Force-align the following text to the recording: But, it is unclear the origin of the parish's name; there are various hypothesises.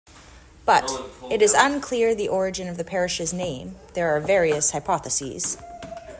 But, 0.65 0.89
it 1.29 1.43
is 1.43 1.53
unclear 1.55 2.15
the 2.15 2.27
origin 2.27 2.67
of 2.67 2.77
the 2.77 2.83
parish's 2.83 3.31
name; 3.31 3.75
there 3.93 4.09
are 4.15 4.19
various 4.19 4.71
hypothesises. 4.71 5.57